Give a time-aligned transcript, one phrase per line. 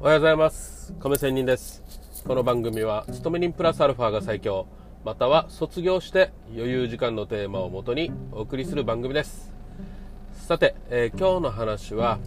[0.00, 0.94] おはようございます。
[1.00, 1.82] 亀仙人です。
[2.24, 4.68] この番組は勤め人プラスアルファが最強
[5.04, 9.52] または卒業して余裕時間のテーマをもとにお送りする番組です。
[10.34, 12.20] さて、えー、今日の話は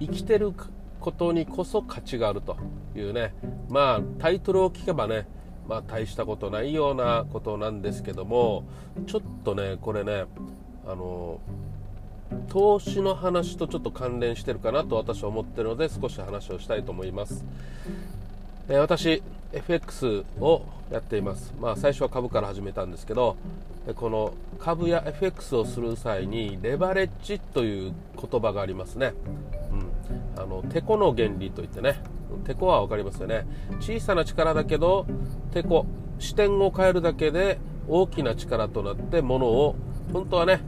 [0.00, 0.52] 生きてる
[0.98, 2.56] ことにこそ価値があると
[2.96, 3.32] いうね
[3.68, 5.28] まあタイトルを聞けばね
[5.68, 8.64] まあ大したことないようなことなんですけども
[9.06, 10.24] ちょっとねこれね
[10.84, 11.40] あの
[12.48, 17.44] 投資の話とちょっと関連してるかなと私は思ってるので少し話をしたいと思います、
[18.68, 23.36] えー、私 FX をやっています、まあ、最初は株から始めたんですけど
[23.96, 29.14] この株や FX をする際にレバレッジという言葉がありますね、
[30.36, 32.00] うん、あのテコの原理といってね。
[32.44, 33.46] テコは分かりますよね。
[33.80, 35.06] 小さな力だけど
[35.52, 35.86] テコ
[36.18, 39.76] 視点を変えるだけで大きな力となってものを
[40.12, 40.60] 本当はね、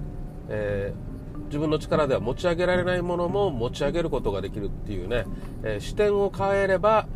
[0.48, 1.09] えー
[1.50, 5.24] 自分の力では持ち上げられないものも持ち上げることができるっていうね、
[5.64, 7.08] えー、視点を変えれば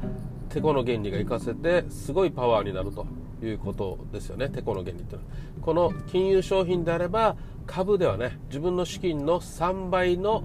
[0.48, 3.06] テコの原理が活かせてすごいパワーになると
[3.40, 4.48] いうことですよね。
[4.48, 5.34] テコの原理っていうのは。
[5.62, 10.42] この金融商品であれば株ではね自分の資金の3倍の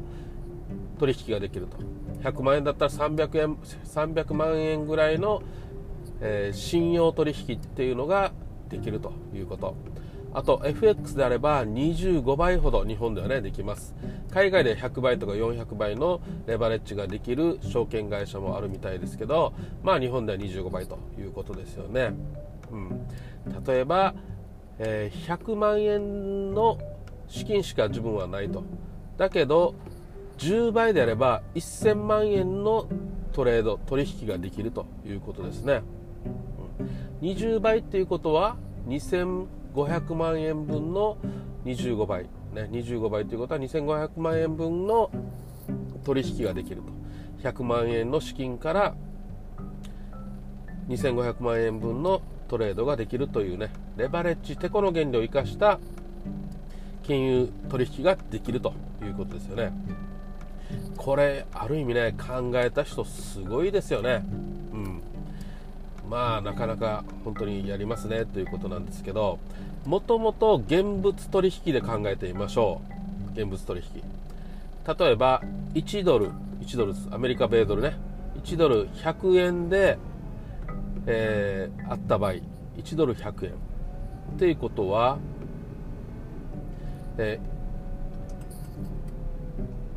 [1.00, 1.78] 取引ができると。
[2.22, 5.42] 100万円だったら300円300万円ぐらいの、
[6.22, 8.34] えー、信用取引っていうのが
[8.70, 9.76] できるということ。
[10.34, 13.96] あと FX であれば25倍ほど日本ではねできます。
[14.32, 22.14] 海外で100倍とか400倍のレバレッジができる証券会社もあるみたいですけどまあ日本では25倍ということですよね、
[22.72, 23.08] うん、
[23.66, 24.14] 例えば、
[24.78, 26.78] えー、100万円の
[27.28, 28.64] 資金しか自分はないと。
[29.18, 29.76] だけど
[30.38, 32.88] 10倍であれば1000万円の
[33.34, 35.82] トレード取引ができるということですね、
[37.22, 38.56] うん、20倍っていうことは
[38.88, 41.18] 2000 500万円分の
[41.66, 45.12] 25倍、ね、25倍ということは2500万円分の
[46.04, 47.00] 取引ができると。
[47.48, 48.96] 100万円の資金から
[50.90, 53.72] 2500万円分のトレードができるというね。
[53.96, 55.80] レバレッジテコの原理を生かした
[57.04, 59.72] 金融取引ができるということですよね。
[60.98, 64.24] これある意味ね考えた人すごいですよね。
[66.10, 69.38] まあなかなか本当にやりますねということなんですけど
[69.86, 72.82] もともと現物取引で考えてみましょ
[73.36, 73.40] う。
[73.40, 74.04] 現物取引。
[75.00, 75.42] 例えば
[75.74, 76.32] 1ドル。
[76.62, 77.98] 1ドルアメリカ米ドルね。
[78.44, 79.98] 1ドル100円で、
[81.06, 82.34] えー、あった場合
[82.78, 83.52] 1ドル100円。
[83.52, 83.54] っ
[84.38, 85.18] ていうことは、
[87.18, 87.40] え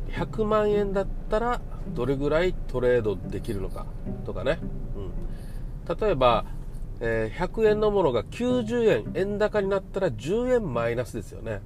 [0.09, 1.61] ー、100万円だったら
[1.93, 3.85] どれぐらいトレードできるのか
[4.25, 4.59] とかね、
[5.87, 6.45] 例えば、
[6.99, 11.61] えー、100円のものが90円円高になったら10円マイナスですよね。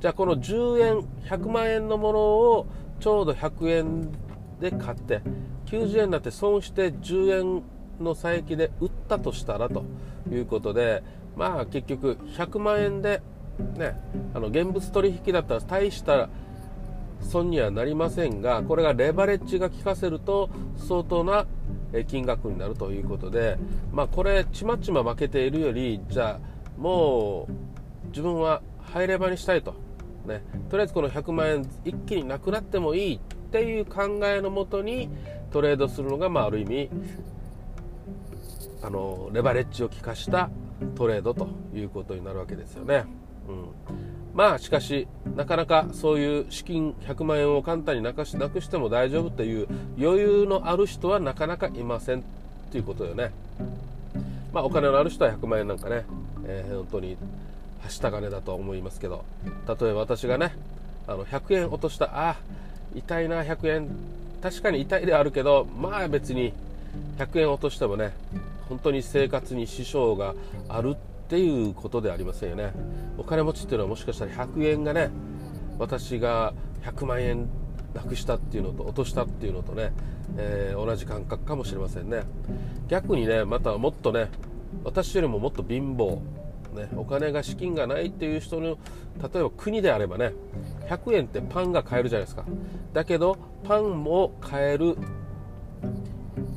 [0.00, 0.98] じゃあこの10円
[1.28, 2.66] 100万円のものを
[3.00, 4.12] ちょうど100円
[4.60, 5.22] で買って
[5.66, 7.62] 90円になって損して10円
[8.00, 9.84] の差益で売ったとしたらと
[10.30, 11.02] いうことで
[11.36, 13.22] まあ結局100万円で
[13.76, 13.96] ね
[14.34, 16.28] あの現物取引だったら大した
[17.20, 21.46] 損にはなりませんがこれがレバレッジが効かせると相当な
[22.02, 23.56] 金額になるということで、
[23.92, 29.74] まあ、これちまちま負けているよりじゃあもう自分は入れ場にしたいと、
[30.26, 33.18] ね、とりあえずこの100万円一気になくなってもいいっ
[33.52, 35.08] ていう考えのもとに
[35.52, 36.90] トレードするのが、まあ、ある意味
[38.82, 40.50] あのレバレッジを効かした
[40.96, 43.04] トレードということになるわけですよね。
[43.48, 44.03] うん。
[44.34, 45.06] まあしかし
[45.36, 49.68] なかなかそういう資金100万円を簡単になくしなくしても大丈夫という
[49.98, 52.24] 余裕のある人はなかなかいません
[52.72, 53.30] ということよね。
[54.52, 56.04] まあお金のある人は100万円なんかね、
[56.46, 57.16] えー、本当に
[57.82, 59.24] はした金だと思いますけど。
[59.68, 60.54] 例えば私がね
[61.06, 62.36] あの100円落としたああ
[62.94, 63.88] 痛いな100円。
[64.42, 66.52] 確かに痛いであるけどまあ別に
[67.18, 68.12] 100円落としてもね
[68.68, 70.34] 本当に生活に支障が
[70.68, 72.72] あるっていうことでありませんよね。
[73.18, 75.10] お金持ちっていうのはもしかしたら100円がね
[75.78, 77.48] 私が100万円
[77.94, 79.92] なくしたっていうのと落としたっていうのとね、
[80.36, 82.22] えー、同じ感覚かもしれませんね。
[82.88, 84.28] 逆にねまたもっとね
[84.84, 86.20] 私よりももっと貧乏
[86.74, 88.78] ね、お金が資金がないっていう人の
[89.22, 90.32] 例えば国であればね
[90.88, 92.44] 100円ってパンが買えるじゃないですか。
[92.92, 94.96] だけどパンを買える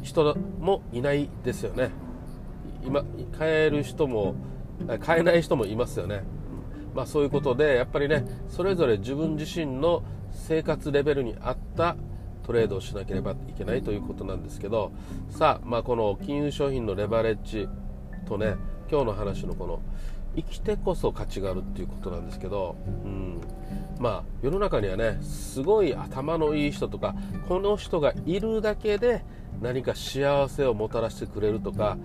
[0.02, 1.92] 人もいないですよね。
[2.88, 3.04] 今
[3.38, 4.36] 買える人も
[5.02, 6.24] 買えない人もいますよね、
[6.96, 11.98] まあ、そういうことでやっぱりねそれぞれ自分自身の生活レベルに合った
[12.44, 14.94] トレードをしなければいけないということなんですけど
[15.30, 17.68] さあ、まあ、この金融商品のレバレッジ
[18.26, 18.56] とね
[18.90, 19.82] 今日の話のこの
[20.36, 23.42] 生きてこそ価値があるっていうことなんですけど、うん、
[24.00, 27.16] まあ世の中にはねすごい頭のいい人とか
[27.50, 29.26] この人がいるだけで
[29.62, 31.98] 何か幸せをもたらしてくれるとか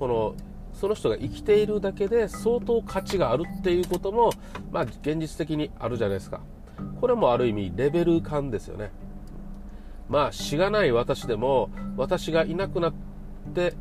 [0.00, 0.34] この
[0.72, 4.30] その人が生きているだけで相当価値があるっていうことも、
[4.72, 6.40] まあ、現実的にあるじゃないですか。
[7.00, 8.90] これもある意味レベル感ですよね。
[10.08, 12.94] まあしがない私でも私がいなくなっ
[13.54, 13.74] て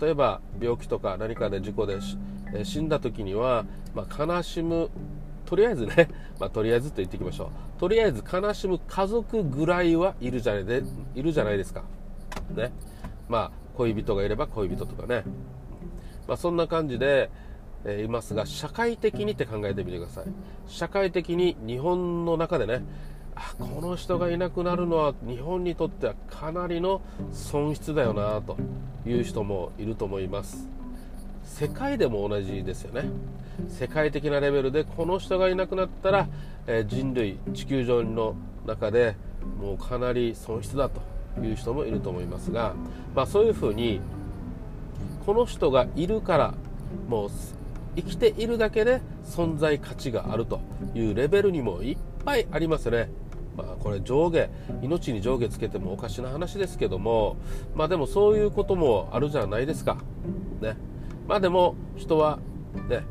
[0.00, 1.98] 例えば病気とか何かで事故で
[2.64, 3.64] 死んだ時には、
[3.94, 4.90] まあ、悲しむ
[5.46, 6.08] とりあえずね、
[6.38, 7.48] まあ、とりあえずと言っていきましょう。
[7.80, 10.82] とりあえず悲しむ家族ぐらいはいるじゃないで
[11.14, 11.82] いるじゃないですか。
[12.54, 12.72] ね。
[13.28, 15.24] まあ恋人がいれば恋人とかね、
[16.30, 17.28] まあ、そんな感じで、
[17.84, 20.26] え、いますが社会的にって考えてみてください。
[20.68, 22.84] 社会的に日本の中でね
[23.34, 27.00] あこの人がいなくなるのは日本にとってはかなりの
[27.32, 28.56] 損失だよなと
[29.04, 30.68] いう人もいると思います。
[31.42, 33.08] 世界でも同じですよね。
[33.68, 36.28] 世界的なレベルでこの人がいなくなったら、
[36.68, 38.36] え、人類地球上の
[38.68, 39.16] 中で
[39.60, 41.00] もうかなり損失だと
[41.44, 42.74] いう人もいると思いますが、
[43.16, 44.00] まあ、そういうふうに
[45.30, 46.54] この人がいるから
[47.08, 47.30] もう
[47.94, 50.60] 生きているだけで存在価値があると
[50.92, 53.08] いうレベルにもいっぱいありますね。
[53.56, 54.50] まあ、これ上下
[54.82, 57.36] 命に上下つけてもおかしな話ですけども
[57.76, 59.98] まあでもそういうこともあるじゃないですか。
[60.60, 60.76] ね。
[61.28, 62.40] まあでも人は
[62.88, 63.04] ね、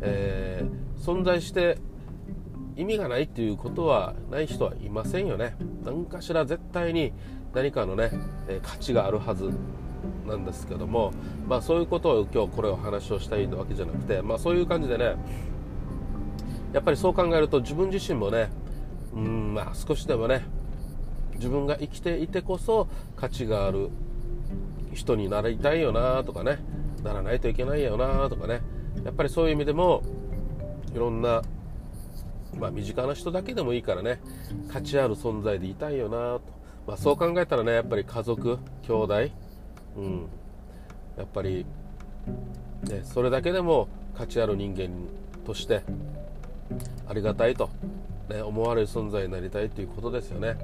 [0.00, 1.76] えー、存在して
[2.74, 5.54] 意味がないっていうことはない人はいませんよね。
[5.84, 7.12] 何かしら絶対に
[7.52, 8.12] 何かのね、
[8.62, 9.50] 価値があるはず。
[10.26, 11.12] なんですけども、
[11.48, 15.16] まあ、そういうことを今日これを話をしたいわけじゃなくて、まあ、そういう感じでね
[16.72, 18.50] やっぱりそう考えると自分自身もね
[19.14, 20.44] うんまあ少しでもね
[21.34, 23.90] 自分が生きていてこそ価値がある
[24.92, 26.58] 人になりたいよなとかね
[27.02, 28.60] ならないといけないよなとかね
[29.04, 30.02] やっぱりそういう意味でも
[30.94, 31.42] いろんな
[32.58, 34.20] まあ、身近な人だけでもいいからね
[34.72, 36.42] 価値ある存在でいたいよなと、
[36.86, 39.14] まあ、そう考えたらねやっぱり家族兄弟
[39.96, 40.26] うん。
[41.16, 41.64] やっぱり、
[42.84, 44.88] ね、それだけでも価値ある人間
[45.44, 45.82] として
[47.08, 47.70] ありがたいと、
[48.28, 50.56] ね、思われる存在になりたいということですよね。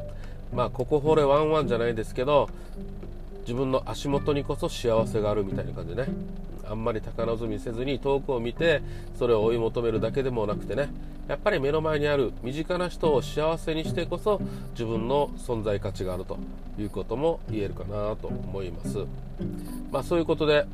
[0.52, 2.50] まあここ掘れワンワンじゃないですけど
[3.40, 6.08] 自分の足元にこそ幸せがあるみたいな感じでね。
[6.68, 8.82] あんまり高望みせずに遠くを見て
[9.18, 10.88] それを追い求めるだけでもなくてね。
[11.28, 14.40] やっぱり目の前にある身近な人を幸せにしてこそ
[14.72, 16.36] 自分の存在価値があると
[16.78, 19.06] いうことも言えるかなと思います。
[19.90, 20.66] まあそういうことで、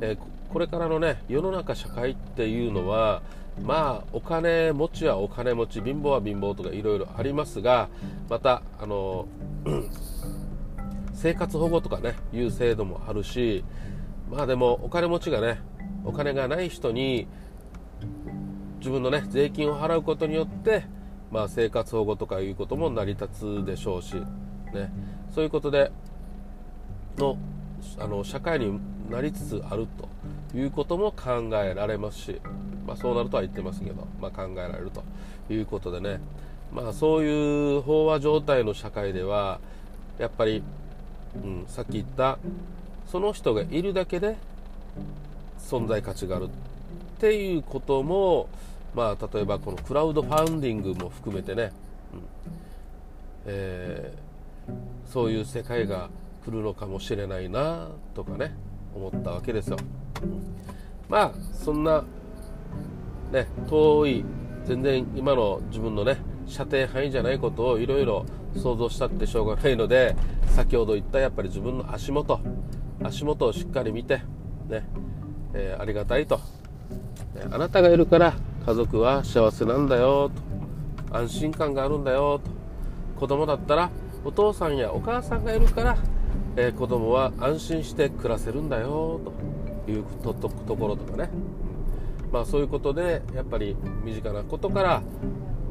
[0.00, 0.18] えー、
[0.52, 3.22] これからのね世の中社会っていうのは
[3.60, 7.88] まあお金持ちはお金持ち貧乏は貧乏とかいろいろありますが
[8.28, 9.26] またあの
[11.14, 13.64] 生活保護とかねいう制度もあるし
[14.32, 15.60] まあでもお金持ちがね
[16.04, 17.28] お金がない人に
[18.78, 20.84] 自分のね税金を払うことによって
[21.30, 24.14] まあ生活保護とかいうことも成り立つでしょうし
[24.72, 24.90] ね。
[25.34, 25.92] そういうことで
[27.18, 27.36] の
[27.98, 28.80] あの社会に
[29.10, 29.86] なりつつある
[30.52, 32.40] ということも考えられますし、
[32.86, 35.02] まあ、そうなるとは言ってますけど、まあ、考えられると
[35.52, 36.20] いうことでね、
[36.72, 39.60] まあ、そういう飽和状態の社会では
[40.18, 40.62] やっぱり
[41.34, 42.38] うん、さっき言った
[43.12, 44.38] その人がいるだけで
[45.58, 46.48] 存在価値があるっ
[47.20, 48.48] ていうことも、
[48.94, 51.72] まあ、例えばこのクラウドファンディングも含めてね、
[52.14, 52.20] うん。
[53.44, 56.08] えー、そういう世界が
[56.42, 58.54] 来るのかもしれないなとかね
[58.94, 59.76] 思ったわけですよ、
[61.10, 62.02] まあそんな
[63.30, 64.24] ね遠い
[64.64, 66.16] 全然今の自分のね
[66.46, 68.24] 射程範囲じゃないことをいろいろ
[68.56, 70.16] 想像したってしょうがないので
[70.46, 72.40] 先ほど言ったやっぱり自分の足元
[73.04, 74.22] 足元をしっかり見て
[74.68, 74.86] ね、
[75.54, 76.36] えー、ありがたいと、
[77.34, 80.30] ね、あなたがいるから家族は幸せなんだよ
[81.10, 81.16] と。
[81.16, 82.50] 安心感があるんだよと。
[83.20, 83.90] 子供だったら
[84.24, 85.96] お父さんやお母さんがいるから、
[86.56, 89.20] えー、子供は安心して暮らせるんだよ
[89.86, 90.32] というと
[90.76, 91.28] ころとかね、
[92.32, 95.02] まあそういうことでやっぱり身近なことから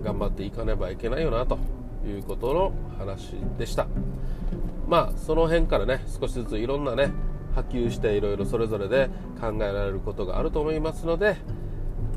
[0.03, 1.57] 頑張っていかねばいけないよなと
[2.05, 3.88] いうことの話でした。
[4.91, 7.12] まあその辺からね少しずついろんなね
[7.55, 11.38] 波及していろいろそれぞれで考えられることがあると思いますので、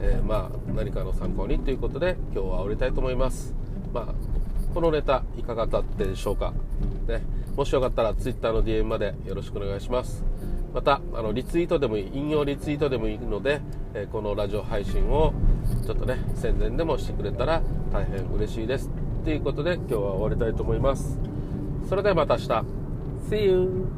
[0.01, 3.55] えー、まあ何かの参考にということで今日は終わりたいと思います。
[3.93, 4.15] まあ
[4.75, 6.53] このネタいかがだったでしょうか、
[7.07, 7.23] ね、
[7.55, 10.25] もしよかったら Twitter の DM までよろしくお願いします。
[10.75, 13.61] またあのリツイートでもいい引用リツイートでもいいので、
[13.95, 15.33] えー、このラジオ配信を
[15.87, 17.63] ちょっとね宣伝でもしてくれたら
[17.93, 18.91] 大変嬉しいです。
[19.23, 21.34] ということで今日は終わりたいと思います。
[21.89, 22.65] それではまた明日
[23.31, 23.94] See you!